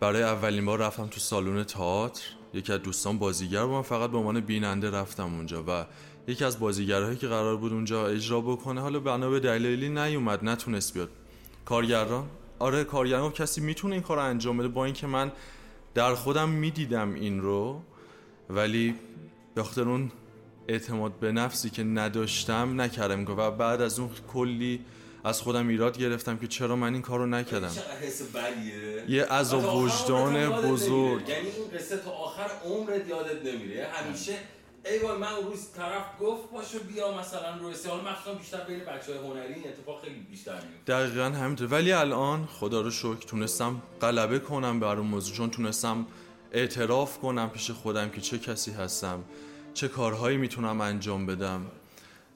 برای 0.00 0.22
اولین 0.22 0.64
بار 0.64 0.78
رفتم 0.78 1.06
تو 1.06 1.20
سالن 1.20 1.64
تئاتر. 1.64 2.39
یکی 2.54 2.72
از 2.72 2.82
دوستان 2.82 3.18
بازیگر 3.18 3.64
بود 3.64 3.74
من 3.74 3.82
فقط 3.82 4.10
به 4.10 4.18
عنوان 4.18 4.40
بیننده 4.40 4.90
رفتم 4.90 5.34
اونجا 5.34 5.64
و 5.68 5.86
یکی 6.26 6.44
از 6.44 6.60
بازیگرهایی 6.60 7.16
که 7.16 7.26
قرار 7.26 7.56
بود 7.56 7.72
اونجا 7.72 8.06
اجرا 8.06 8.40
بکنه 8.40 8.80
حالا 8.80 9.00
بنا 9.00 9.30
به 9.30 9.40
دلیلی 9.40 9.88
نیومد 9.88 10.44
نتونست 10.44 10.94
بیاد 10.94 11.08
کارگران 11.64 12.26
آره 12.58 12.84
کارگران 12.84 13.30
کسی 13.30 13.60
می‌تونه 13.60 13.94
این 13.94 14.02
کار 14.02 14.18
انجام 14.18 14.56
بده 14.56 14.68
با 14.68 14.84
اینکه 14.84 15.06
من 15.06 15.32
در 15.94 16.14
خودم 16.14 16.48
می‌دیدم 16.48 17.14
این 17.14 17.40
رو 17.40 17.82
ولی 18.50 18.94
به 19.54 19.62
خاطر 19.62 19.88
اون 19.88 20.12
اعتماد 20.68 21.12
به 21.12 21.32
نفسی 21.32 21.70
که 21.70 21.84
نداشتم 21.84 22.80
نکردم. 22.80 23.24
و 23.36 23.50
بعد 23.50 23.80
از 23.80 23.98
اون 23.98 24.10
کلی 24.32 24.80
از 25.24 25.40
خودم 25.40 25.68
ایراد 25.68 25.98
گرفتم 25.98 26.38
که 26.38 26.46
چرا 26.46 26.76
من 26.76 26.92
این 26.92 27.02
کار 27.02 27.18
رو 27.18 27.26
نکردم. 27.26 27.68
چقدر 27.68 27.96
حس 27.96 28.22
بدیه؟ 28.22 29.04
یه 29.08 29.24
آخر 29.24 29.56
وجدان 29.56 30.50
بزرگ. 30.50 31.28
یعنی 31.28 31.48
این 31.48 31.78
قصه 31.78 31.96
تا 31.96 32.10
آخر 32.10 32.50
عمرت 32.64 33.08
یادت 33.08 33.44
نمیره. 33.44 33.88
همیشه 33.92 34.34
ای 34.84 34.98
وای 34.98 35.18
من 35.18 35.26
اون 35.26 35.46
روز 35.46 35.72
طرف 35.76 36.04
گفت 36.20 36.50
باشه 36.50 36.78
بیا 36.78 37.18
مثلا 37.18 37.56
رو 37.56 37.72
حالا 37.88 38.02
مخصوصا 38.02 38.34
بیشتر 38.34 38.64
بین 38.64 38.78
بچه 38.78 39.12
های 39.12 39.30
هنری 39.30 39.54
این 39.54 39.68
اتفاق 39.68 40.02
خیلی 40.02 40.14
بیشتر 40.14 40.52
میفته. 40.52 40.92
دقیقا 40.92 41.24
همینطور. 41.24 41.68
ولی 41.68 41.92
الان 41.92 42.46
خدا 42.46 42.80
رو 42.80 42.90
شکر 42.90 43.26
تونستم 43.26 43.82
غلبه 44.00 44.38
کنم 44.38 44.80
بر 44.80 44.96
اون 44.96 45.06
موضوع 45.06 45.36
چون 45.36 45.50
تونستم 45.50 46.06
اعتراف 46.52 47.18
کنم 47.18 47.50
پیش 47.50 47.70
خودم 47.70 48.10
که 48.10 48.20
چه 48.20 48.38
کسی 48.38 48.70
هستم 48.70 49.24
چه 49.74 49.88
کارهایی 49.88 50.36
می‌تونم 50.36 50.80
انجام 50.80 51.26
بدم. 51.26 51.66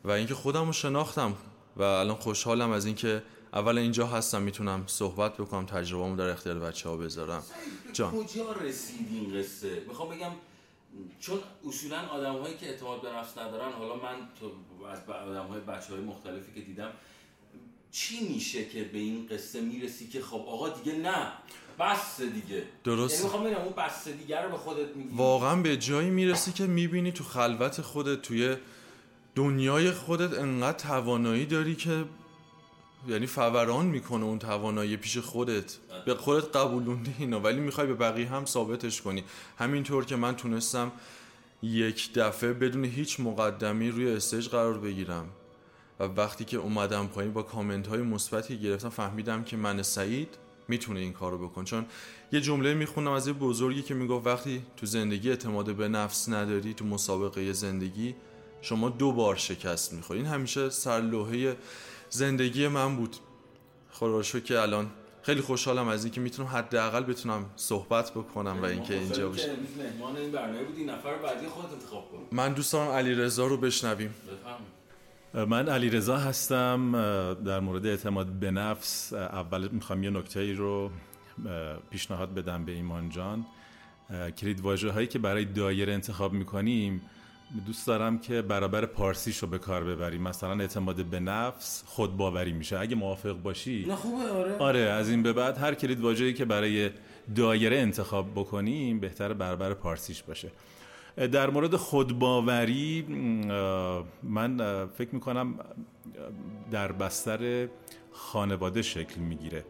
و 0.04 0.10
اینکه 0.10 0.34
خودم 0.34 0.66
رو 0.66 0.72
شناختم. 0.72 1.34
و 1.76 1.82
الان 1.82 2.16
خوشحالم 2.16 2.70
از 2.70 2.86
اینکه 2.86 3.22
اول 3.52 3.78
اینجا 3.78 4.06
هستم 4.06 4.42
می‌تونم 4.42 4.84
صحبت 4.86 5.36
بکنم 5.36 5.66
تجربه‌مو 5.66 6.16
در 6.16 6.28
اختیار 6.28 6.58
بچه 6.58 6.88
ها 6.88 6.96
بذارم 6.96 7.42
جان. 7.92 8.10
کجا 8.10 8.52
رسید 8.52 9.08
این 9.10 9.40
قصه؟ 9.40 9.82
می‌خوام 9.88 10.08
بگم 10.08 10.30
چون 11.20 11.38
اصولا 11.68 12.08
آدم 12.08 12.38
هایی 12.38 12.56
که 12.56 12.66
اعتماد 12.66 13.02
به 13.02 13.08
نفس 13.08 13.38
ندارن 13.38 13.72
حالا 13.72 13.94
من 13.94 14.28
تو 14.40 14.52
از 14.86 14.98
آدم 15.28 15.46
های 15.46 15.60
بچه 15.60 15.92
های 15.92 16.00
مختلفی 16.00 16.52
که 16.54 16.60
دیدم 16.60 16.90
چی 17.90 18.28
میشه 18.28 18.64
که 18.64 18.84
به 18.84 18.98
این 18.98 19.26
قصه 19.30 19.60
می‌رسی 19.60 20.08
که 20.08 20.22
خب 20.22 20.44
آقا 20.48 20.68
دیگه 20.68 20.98
نه 20.98 21.32
بس 21.78 22.20
دیگه؟ 22.20 22.62
درسته. 22.84 23.14
یعنی 23.14 23.24
می‌خوام 23.24 23.64
اون 23.64 23.72
بس 23.72 24.08
دیگه 24.08 24.42
رو 24.42 24.50
به 24.50 24.56
خودت 24.56 24.96
میگی. 24.96 25.16
واقعا 25.16 25.62
به 25.62 25.76
جایی 25.76 26.10
می‌رسی 26.10 26.52
که 26.52 26.66
می‌بینی 26.66 27.12
تو 27.12 27.24
خلوت 27.24 27.80
خودت 27.80 28.22
توی 28.22 28.56
دنیای 29.34 29.90
خودت 29.90 30.38
انقدر 30.38 30.78
توانایی 30.78 31.46
داری 31.46 31.74
که 31.74 32.04
یعنی 33.08 33.26
فوران 33.26 33.86
می‌کنه 33.86 34.24
اون 34.24 34.38
توانایی 34.38 34.96
پیش 34.96 35.18
خودت. 35.18 35.76
به 36.06 36.14
خودت 36.14 36.56
قبولوندی 36.56 37.14
اینو 37.18 37.38
ولی 37.38 37.60
می‌خوای 37.60 37.86
به 37.86 37.94
بقیه 37.94 38.28
هم 38.28 38.44
ثابتش 38.44 39.02
کنی. 39.02 39.24
همینطور 39.58 40.04
که 40.04 40.16
من 40.16 40.36
تونستم 40.36 40.92
یک 41.62 42.14
دفعه 42.14 42.52
بدون 42.52 42.84
هیچ 42.84 43.20
مقدمی 43.20 43.90
روی 43.90 44.10
استیج 44.10 44.48
قرار 44.48 44.78
بگیرم. 44.78 45.26
و 46.00 46.04
وقتی 46.04 46.44
که 46.44 46.56
اومدم 46.56 47.06
پایین 47.06 47.32
با 47.32 47.42
کامنت 47.42 47.86
های 47.86 48.02
مثبتی 48.02 48.58
گرفتم 48.58 48.88
فهمیدم 48.88 49.44
که 49.44 49.56
من 49.56 49.82
سعید 49.82 50.28
می‌تونه 50.68 51.00
این 51.00 51.12
کارو 51.12 51.48
بکن 51.48 51.64
چون 51.64 51.86
یه 52.32 52.40
جمله 52.40 52.74
می‌خونم 52.74 53.10
از 53.10 53.26
یه 53.26 53.32
بزرگی 53.32 53.82
که 53.82 53.94
می‌گفت 53.94 54.26
وقتی 54.26 54.62
تو 54.76 54.86
زندگی 54.86 55.30
اعتماد 55.30 55.74
به 55.74 55.88
نفس 55.88 56.28
نداری 56.28 56.74
تو 56.74 56.84
مسابقه 56.84 57.52
زندگی 57.52 58.14
شما 58.64 58.88
دو 58.88 59.12
بار 59.12 59.36
شکست 59.36 59.92
می‌خوری 59.92 60.20
این 60.20 60.28
همیشه 60.28 60.70
سرلوحه 60.70 61.56
زندگی 62.10 62.68
من 62.68 62.96
بود. 62.96 63.16
خدا 63.90 64.16
رو 64.16 64.22
شکر 64.22 64.40
که 64.40 64.60
الان 64.60 64.90
خیلی 65.22 65.40
خوشحالم 65.40 65.88
از 65.88 66.04
اینکه 66.04 66.20
می‌تونم 66.20 66.48
حداقل 66.48 67.02
بتونم 67.02 67.44
صحبت 67.56 68.10
بکنم 68.10 68.62
و 68.62 68.64
اینکه 68.64 68.94
اینجا 68.94 69.28
باشه 69.28 69.48
باشم 69.48 69.58
مهمان 69.78 70.16
این 70.16 70.32
برنامه 70.32 70.64
بودی 70.64 70.84
نفر 70.84 71.14
بعدی 71.14 71.46
خودت 71.46 71.72
انتخاب 71.72 72.10
کن. 72.12 72.36
من 72.36 72.52
دوست 72.52 72.72
دارم 72.72 72.90
علی 72.90 73.14
رضا 73.14 73.46
رو 73.46 73.56
بشنویم. 73.56 74.14
بفهم 75.34 75.48
من 75.48 75.68
علی 75.68 75.90
رضا 75.90 76.16
هستم 76.16 76.92
در 77.44 77.60
مورد 77.60 77.86
اعتماد 77.86 78.26
به 78.26 78.50
نفس 78.50 79.12
اول 79.12 79.68
می‌خوام 79.68 80.02
یه 80.02 80.10
نکته 80.10 80.40
ای 80.40 80.52
رو 80.52 80.90
پیشنهاد 81.90 82.34
بدم 82.34 82.64
به 82.64 82.72
ایمان 82.72 83.10
جان. 83.10 83.46
کلید 84.38 84.60
واژه 84.60 84.90
هایی 84.90 85.06
که 85.06 85.18
برای 85.18 85.44
دایره 85.44 85.92
انتخاب 85.92 86.32
می‌کنیم 86.32 87.02
دوست 87.66 87.86
دارم 87.86 88.18
که 88.18 88.42
برابر 88.42 88.86
پارسیش 88.86 89.38
رو 89.38 89.48
به 89.48 89.58
کار 89.58 89.84
ببریم. 89.84 90.22
مثلا 90.22 90.60
اعتماد 90.60 91.04
به 91.04 91.20
نفس 91.20 91.82
خود 91.86 92.16
باوری 92.16 92.52
میشه. 92.52 92.78
اگه 92.78 92.96
موافق 92.96 93.32
باشی. 93.32 93.84
نه 93.88 93.96
خوبه 93.96 94.30
آره. 94.30 94.56
آره 94.56 94.80
از 94.80 95.08
این 95.08 95.22
به 95.22 95.32
بعد 95.32 95.58
هر 95.58 95.74
کلید 95.74 96.00
واژه‌ای 96.00 96.34
که 96.34 96.44
برای 96.44 96.90
دایره 97.36 97.76
انتخاب 97.76 98.30
بکنیم 98.34 99.00
بهتر 99.00 99.32
برابر 99.32 99.74
پارسیش 99.74 100.22
باشه. 100.22 100.50
در 101.16 101.50
مورد 101.50 101.76
خودباوری 101.76 103.02
من 104.22 104.86
فکر 104.86 105.14
می‌کنم 105.14 105.54
در 106.70 106.92
بستر 106.92 107.68
خانواده 108.12 108.82
شکل 108.82 109.20
می‌گیره. 109.20 109.64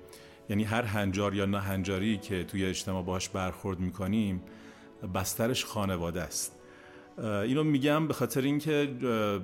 یعنی 0.50 0.64
هر 0.64 0.82
هنجار 0.82 1.34
یا 1.34 1.44
نه 1.44 1.60
هنجاری 1.60 2.18
که 2.18 2.44
توی 2.44 2.64
اجتماع 2.64 3.02
باش 3.02 3.28
برخورد 3.28 3.80
می‌کنیم 3.80 4.42
بسترش 5.14 5.64
خانواده 5.64 6.22
است. 6.22 6.60
اینو 7.18 7.64
میگم 7.64 8.08
به 8.08 8.14
خاطر 8.14 8.40
اینکه 8.40 8.90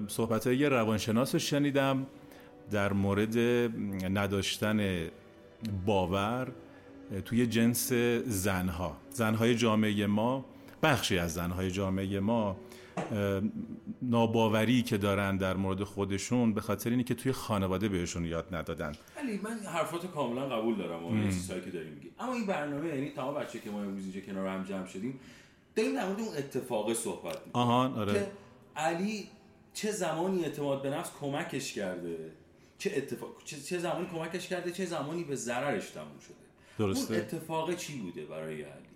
صحبت 0.08 0.46
یه 0.46 0.68
روانشناس 0.68 1.34
رو 1.34 1.38
شنیدم 1.38 2.06
در 2.70 2.92
مورد 2.92 3.38
نداشتن 4.18 5.08
باور 5.86 6.52
توی 7.24 7.46
جنس 7.46 7.92
زنها. 8.26 8.96
زنهای 9.10 9.54
جامعه 9.54 10.06
ما 10.06 10.44
بخشی 10.82 11.18
از 11.18 11.34
زنهای 11.34 11.70
جامعه 11.70 12.20
ما 12.20 12.56
ناباوری 14.02 14.82
که 14.82 14.98
دارن 14.98 15.36
در 15.36 15.56
مورد 15.56 15.84
خودشون 15.84 16.54
به 16.54 16.60
خاطر 16.60 16.90
اینی 16.90 17.04
که 17.04 17.14
توی 17.14 17.32
خانواده 17.32 17.88
بهشون 17.88 18.24
یاد 18.24 18.54
ندادن. 18.54 18.92
علی 19.16 19.40
من 19.42 19.58
حرفات 19.58 20.06
کاملا 20.06 20.48
قبول 20.48 20.76
دارم 20.76 21.04
و 21.04 21.24
چیزهایی 21.24 21.62
که 21.62 21.70
داریم 21.70 21.92
میگی. 21.92 22.10
اما 22.18 22.34
این 22.34 22.46
برنامه 22.46 22.88
یعنی 22.88 23.10
تمام 23.10 23.34
بچه 23.34 23.58
که 23.58 23.70
ما 23.70 23.82
امروز 23.82 24.02
اینجا 24.02 24.20
کنار 24.20 24.46
هم 24.46 24.64
جمع 24.64 24.86
شدیم 24.86 25.20
داریم 25.76 25.94
در 25.94 26.06
مورد 26.06 26.20
اون 26.20 26.36
اتفاق 26.36 26.92
صحبت 26.92 27.38
آهان 27.52 27.98
آره. 27.98 28.12
که 28.12 28.30
علی 28.76 29.28
چه 29.74 29.92
زمانی 29.92 30.44
اعتماد 30.44 30.82
به 30.82 30.90
نفس 30.90 31.10
کمکش 31.20 31.72
کرده؟ 31.72 32.32
چه 32.78 32.92
اتفاق 32.96 33.30
چه, 33.44 33.78
زمانی 33.78 34.06
کمکش 34.06 34.48
کرده؟ 34.48 34.70
چه 34.70 34.86
زمانی 34.86 35.24
به 35.24 35.36
ضررش 35.36 35.90
تموم 35.90 36.18
شده؟ 36.18 36.34
درسته. 36.78 37.14
اون 37.14 37.22
اتفاق 37.22 37.76
چی 37.76 37.98
بوده 37.98 38.24
برای 38.24 38.62
علی؟ 38.62 38.89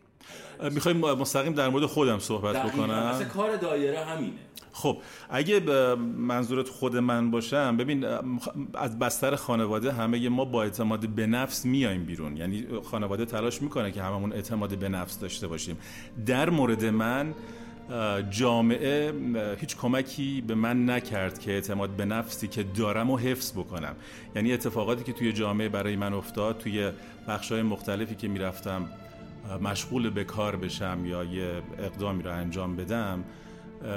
می‌خوایم 0.71 1.01
مستقیم 1.01 1.53
در 1.53 1.69
مورد 1.69 1.87
خودم 1.87 2.19
صحبت 2.19 2.57
بکنم. 2.57 3.11
مثل 3.15 3.25
کار 3.25 3.57
دایره 3.57 4.05
همینه. 4.05 4.33
خب 4.73 4.99
اگه 5.31 5.61
منظورت 6.19 6.69
خود 6.69 6.97
من 6.97 7.31
باشم 7.31 7.77
ببین 7.77 8.05
از 8.75 8.99
بستر 8.99 9.37
خانواده 9.37 9.93
همه 9.93 10.29
ما 10.29 10.45
با 10.45 10.63
اعتماد 10.63 11.09
به 11.09 11.27
نفس 11.27 11.65
میایم 11.65 12.05
بیرون. 12.05 12.37
یعنی 12.37 12.67
خانواده 12.85 13.25
تلاش 13.25 13.63
می‌کنه 13.63 13.93
که 13.93 14.03
هممون 14.03 14.33
اعتماد 14.33 14.79
به 14.79 14.89
نفس 14.89 15.19
داشته 15.19 15.47
باشیم. 15.47 15.79
در 16.27 16.51
مورد 16.51 16.85
من 16.85 17.35
جامعه 18.31 19.15
هیچ 19.61 19.77
کمکی 19.77 20.41
به 20.47 20.55
من 20.55 20.91
نکرد 20.91 21.39
که 21.39 21.51
اعتماد 21.51 21.91
به 21.91 22.05
نفسی 22.05 22.49
که 22.49 22.63
دارم 22.63 23.11
و 23.11 23.17
حفظ 23.17 23.53
بکنم. 23.53 23.95
یعنی 24.37 24.53
اتفاقاتی 24.53 25.05
که 25.05 25.13
توی 25.13 25.33
جامعه 25.33 25.69
برای 25.69 25.97
من 25.97 26.15
افتاد 26.15 26.59
توی 26.59 26.91
بخشای 27.29 27.63
مختلفی 27.63 28.15
که 28.15 28.29
می‌رفتم 28.29 28.89
مشغول 29.63 30.11
به 30.11 30.25
کار 30.25 30.57
بشم 30.57 31.07
یا 31.07 31.25
یه 31.25 31.63
اقدامی 31.79 32.23
رو 32.23 32.33
انجام 32.33 32.77
بدم 32.77 33.25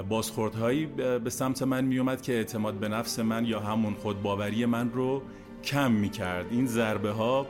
بازخوردهایی 0.10 0.86
به 0.86 1.30
سمت 1.30 1.64
من 1.64 1.86
میومد 1.86 2.22
که 2.22 2.34
اعتماد 2.34 2.74
به 2.74 2.88
نفس 2.88 3.20
من 3.20 3.46
یا 3.46 3.60
همون 3.60 3.94
خودباوری 3.94 4.66
من 4.66 4.92
رو 4.92 5.22
کم 5.64 5.92
می‌کرد. 5.92 6.46
این 6.52 6.66
ضربه 6.66 7.12
ها 7.12 7.48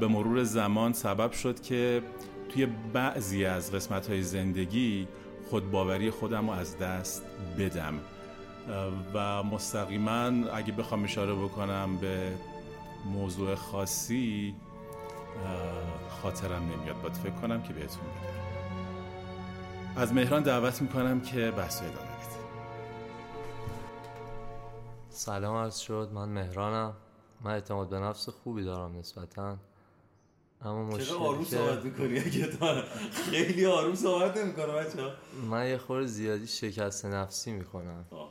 به 0.00 0.06
مرور 0.08 0.42
زمان 0.42 0.92
سبب 0.92 1.32
شد 1.32 1.60
که 1.60 2.02
توی 2.48 2.66
بعضی 2.92 3.44
از 3.44 3.72
قسمت 3.72 4.10
های 4.10 4.22
زندگی 4.22 5.08
خودباوری 5.50 6.10
خودم 6.10 6.50
رو 6.50 6.56
از 6.56 6.78
دست 6.78 7.22
بدم. 7.58 7.94
و 9.14 9.42
مستقیما 9.42 10.30
اگه 10.54 10.72
بخوام 10.72 11.04
اشاره 11.04 11.34
بکنم 11.34 11.96
به 12.00 12.32
موضوع 13.12 13.54
خاصی 13.54 14.54
خاطرم 16.22 16.62
نمیاد. 16.62 17.00
باید 17.02 17.14
فکر 17.14 17.34
کنم 17.34 17.62
که 17.62 17.72
بهتون 17.72 18.02
بگم. 18.02 18.40
از 19.96 20.12
مهران 20.12 20.42
دعوت 20.42 20.82
می‌کنم 20.82 21.20
که 21.20 21.50
بحث 21.50 21.82
ادامه 21.82 21.94
بده 21.94 22.40
سلام 25.10 25.56
عرض 25.56 25.78
شد. 25.78 26.10
من 26.12 26.28
مهرانم. 26.28 26.94
من 27.40 27.50
اعتماد 27.50 27.88
به 27.88 27.98
نفس 27.98 28.28
خوبی 28.28 28.64
دارم 28.64 28.98
نسبتا. 28.98 29.56
اما 30.62 30.84
مشکل 30.84 31.14
آروم 31.14 31.44
صحبت 31.44 31.84
می‌کنی؟ 31.84 32.20
خیلی 33.30 33.66
آروم 33.66 33.94
صحبت 33.94 34.36
نمی‌کنه 34.36 34.66
بچه 34.66 34.98
من 35.50 35.68
یه 35.68 35.78
خور 35.78 36.04
زیادی 36.04 36.46
شکست 36.46 37.06
نفسی 37.06 37.52
می‌کنم. 37.52 38.04
خب 38.10 38.26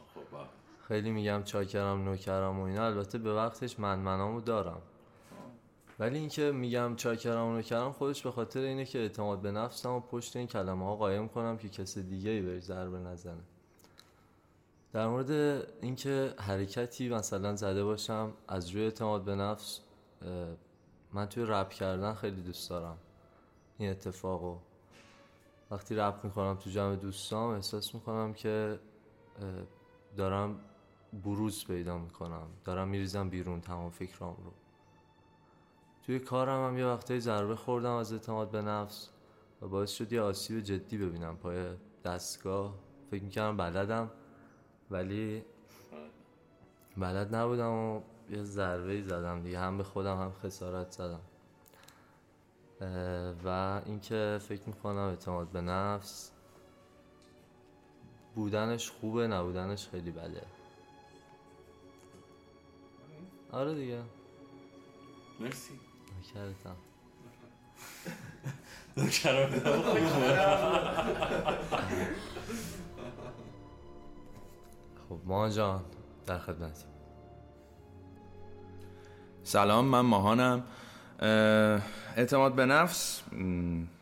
خیلی 0.87 1.11
میگم 1.11 1.43
چاکرم 1.43 2.03
نوکرم 2.03 2.59
و 2.59 2.63
اینا. 2.63 2.85
البته 2.85 3.17
به 3.17 3.33
وقتش 3.33 3.79
من 3.79 3.99
منامو 3.99 4.41
دارم. 4.41 4.81
ولی 5.99 6.17
اینکه 6.17 6.51
میگم 6.51 6.95
چاکرم 6.95 7.47
و 7.47 7.53
نوکرم 7.53 7.91
خودش 7.91 8.21
به 8.21 8.31
خاطر 8.31 8.59
اینه 8.59 8.85
که 8.85 8.99
اعتماد 8.99 9.41
به 9.41 9.51
نفسم 9.51 9.91
و 9.91 9.99
پشت 9.99 10.35
این 10.35 10.47
کلمه 10.47 10.85
ها 10.85 10.95
قایم 10.95 11.27
کنم 11.27 11.57
که 11.57 11.69
کسی 11.69 12.03
دیگه 12.03 12.29
ای 12.29 12.41
بهش 12.41 12.63
ضربه 12.63 12.99
نزنه. 12.99 13.43
در 14.93 15.07
مورد 15.07 15.31
اینکه 15.81 16.33
حرکتی 16.37 17.09
مثلا 17.09 17.55
زده 17.55 17.83
باشم 17.83 18.33
از 18.47 18.69
روی 18.69 18.83
اعتماد 18.83 19.23
به 19.23 19.35
نفس 19.35 19.79
من 21.13 21.25
توی 21.25 21.45
رپ 21.47 21.69
کردن 21.69 22.13
خیلی 22.13 22.41
دوست 22.41 22.69
دارم. 22.69 22.97
این 23.77 23.89
اتفاقو. 23.89 24.57
وقتی 25.71 25.95
رپ 25.95 26.23
می‌کنم 26.23 26.55
تو 26.55 26.69
جمع 26.69 26.95
دوستام 26.95 27.49
احساس 27.49 27.95
می‌کنم 27.95 28.33
که 28.33 28.79
دارم 30.17 30.59
بروز 31.23 31.65
پیدا 31.65 31.97
می‌کنم. 31.97 32.47
دارم 32.63 32.87
میریزم 32.87 33.29
بیرون 33.29 33.61
تمام 33.61 33.89
فکرام 33.89 34.35
رو 34.45 34.51
توی 36.09 36.19
کارم 36.19 36.67
هم 36.67 36.77
یه 36.77 36.85
وقتایی 36.85 37.19
ضربه 37.19 37.55
خوردم 37.55 37.91
از 37.91 38.13
اعتماد 38.13 38.51
به 38.51 38.61
نفس 38.61 39.09
و 39.61 39.67
باعث 39.67 39.91
شد 39.91 40.13
یه 40.13 40.21
آسیب 40.21 40.59
جدی 40.59 40.97
ببینم. 40.97 41.37
پای 41.37 41.69
دستگاه 42.05 42.75
فکر 43.11 43.23
می‌کردم 43.23 43.57
بلدم 43.57 44.11
ولی 44.91 45.45
بلد 46.97 47.35
نبودم 47.35 47.71
و 47.71 48.01
یه 48.29 48.43
ضربه 48.43 49.01
زدم 49.01 49.41
دیگه. 49.41 49.59
هم 49.59 49.77
به 49.77 49.83
خودم 49.83 50.21
هم 50.21 50.31
خسارت 50.31 50.91
زدم. 50.91 51.21
و 53.45 53.81
اینکه 53.85 54.39
فکر 54.41 54.67
می‌کنم 54.67 54.97
اعتماد 54.97 55.47
به 55.47 55.61
نفس 55.61 56.31
بودنش 58.35 58.91
خوبه 58.91 59.27
نبودنش 59.27 59.87
خیلی 59.87 60.11
بده. 60.11 60.45
آره 63.51 63.75
دیگه. 63.75 64.01
مرسی. 65.39 65.88
نکردم 66.19 66.75
خب 75.09 75.19
ما 75.25 75.49
جان 75.49 75.81
در 76.25 76.39
خدمتی 76.39 76.85
سلام 79.43 79.85
من 79.85 80.01
ماهانم. 80.01 80.63
اعتماد 82.17 82.55
به 82.55 82.65
نفس 82.65 83.21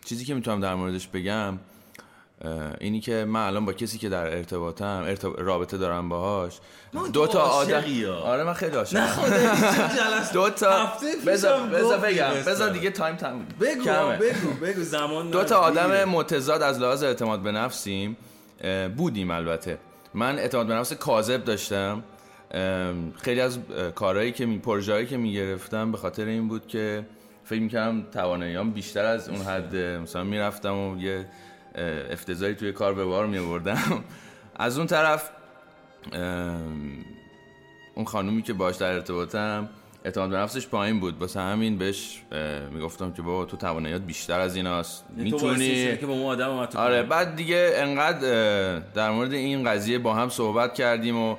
چیزی 0.06 0.26
که 0.26 0.34
می‌تونم 0.34 0.60
در 0.60 0.76
موردش 0.76 1.08
بگم 1.08 1.60
اینی 2.80 3.00
که 3.00 3.26
من 3.26 3.48
الان 3.48 3.66
با 3.66 3.74
کسی 3.74 3.98
که 3.98 4.10
در 4.10 4.28
ارتباطم 4.38 5.16
رابطه 5.38 5.78
دارم 5.78 6.10
باهاش 6.10 6.60
دو 7.14 7.28
تا 7.28 7.40
آدم 7.40 7.84
آره 8.24 8.44
من 8.44 8.54
خیلی 8.54 8.76
عاشقم. 8.76 9.00
نه 9.00 10.34
دو 10.34 10.50
تا 10.50 10.94
بذار 11.28 11.68
بذار 11.68 12.00
بگم 12.00 12.30
بذار 12.48 12.70
دیگه 12.70 12.90
تایم 12.90 13.16
تموم. 13.16 13.46
بگو 13.62 13.84
بگو 14.20 14.66
بگو 14.66 14.82
زمان 14.82 15.30
دو 15.30 15.44
تا 15.44 15.58
آدم 15.58 16.04
متضاد 16.04 16.62
از 16.62 16.80
لحاظ 16.80 17.04
اعتماد 17.04 17.40
به 17.40 17.52
نفسیم 17.52 18.18
بودیم 18.98 19.32
البته. 19.32 19.78
من 20.14 20.40
اعتماد 20.40 20.68
به 20.68 20.74
نفس 20.74 20.94
کاذب 20.94 21.44
داشتم. 21.44 22.04
خیلی 23.22 23.42
از 23.42 23.60
کارهایی 23.96 24.32
که 24.32 24.46
می 24.46 24.60
پروژه‌ای 24.60 25.06
که 25.06 25.18
می‌گرفتم 25.18 25.92
به 25.92 25.98
خاطر 25.98 26.26
این 26.26 26.48
بود 26.48 26.68
که 26.68 27.06
فکر 27.44 27.60
می‌کردم 27.60 28.04
تواناییام 28.14 28.72
بیشتر 28.72 29.06
از 29.06 29.30
اون 29.30 29.42
حد 29.42 29.76
مثلا 29.76 30.24
می‌رفتم 30.24 30.76
و 30.76 31.02
یه 31.02 31.26
افتضایی 32.12 32.56
توی 32.56 32.72
کار 32.72 32.94
به 32.94 33.06
بار 33.06 33.28
می 33.28 33.38
آوردم 33.38 34.04
از 34.56 34.78
اون 34.78 34.88
طرف 34.88 35.30
اون 37.96 38.06
خانومی 38.06 38.42
که 38.42 38.54
باش 38.54 38.76
در 38.76 38.92
ارتباطم 38.92 39.70
اعتماد 40.06 40.30
به 40.30 40.38
نفسش 40.38 40.68
پایین 40.68 41.00
بود. 41.00 41.22
واسه 41.22 41.40
همین 41.40 41.78
بهش 41.78 42.24
می‌گفتم 42.72 43.12
که 43.12 43.22
بابا 43.22 43.46
تو 43.46 43.58
تواناییات 43.58 44.02
بیشتر 44.02 44.40
از 44.40 44.56
ایناست 44.56 45.06
می‌تونی؟ 45.16 45.98
که 45.98 46.06
با 46.06 46.16
ما 46.16 46.30
آدم 46.30 46.68
آره 46.76 47.04
بعد 47.04 47.36
دیگه 47.36 47.72
انقدر 47.76 48.80
در 48.80 49.12
مورد 49.12 49.34
این 49.34 49.64
قضیه 49.64 50.00
با 50.00 50.14
هم 50.14 50.30
صحبت 50.30 50.74
کردیم 50.74 51.18
و 51.18 51.36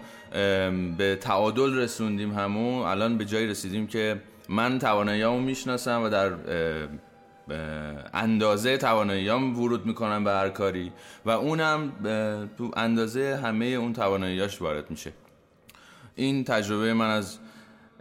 به 0.98 1.18
تعادل 1.20 1.76
رسوندیم 1.76 2.32
همون. 2.32 2.82
الان 2.82 3.18
به 3.18 3.24
جایی 3.24 3.46
رسیدیم 3.46 3.86
که 3.86 4.22
من 4.48 4.78
تواناییامو 4.78 5.40
می‌شناسم 5.40 6.02
و 6.02 6.08
در 6.08 6.30
اندازه 8.14 8.76
تواناییام 8.76 9.58
ورود 9.58 9.86
می‌کنم 9.86 10.24
به 10.24 10.30
هر 10.30 10.48
کاری 10.48 10.92
و 11.24 11.30
اونم 11.30 11.92
تو 12.58 12.70
اندازه 12.76 13.40
همه 13.42 13.64
اون 13.64 13.92
تواناییاش 13.92 14.62
وارد 14.62 14.90
میشه. 14.90 15.12
این 16.14 16.44
تجربه 16.44 16.94
من 16.94 17.10
از 17.10 17.38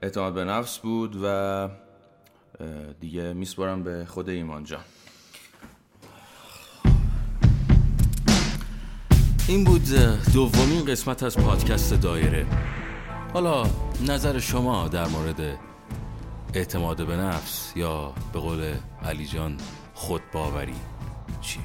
اعتماد 0.01 0.33
به 0.33 0.43
نفس 0.45 0.77
بود 0.77 1.19
و 1.23 1.69
دیگه 2.99 3.33
میسپارم 3.33 3.83
به 3.83 4.05
خود 4.05 4.29
ایمان 4.29 4.63
جان. 4.63 4.83
این 9.47 9.63
بود 9.63 9.89
دومین 10.33 10.85
قسمت 10.85 11.23
از 11.23 11.37
پادکست 11.37 11.93
دایره. 11.93 12.45
حالا 13.33 13.63
نظر 14.07 14.39
شما 14.39 14.87
در 14.87 15.07
مورد 15.07 15.59
اعتماد 16.57 17.05
به 17.07 17.17
نفس 17.17 17.73
یا 17.75 18.13
به 18.33 18.39
قول 18.39 18.73
علی 19.05 19.25
جان 19.25 19.57
خودباوری 19.93 20.75
چیه؟ 21.41 21.61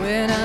When 0.00 0.30
I 0.30 0.39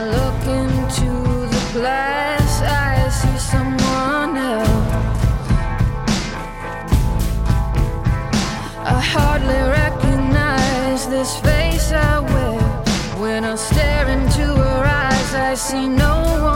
see 15.65 15.87
no 15.87 16.21
one. 16.43 16.54